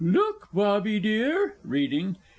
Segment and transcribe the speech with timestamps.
[0.03, 2.17] Look, Bobby, dear (reading).